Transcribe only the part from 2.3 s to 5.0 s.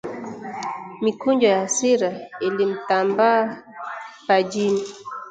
ilimtambaa pajini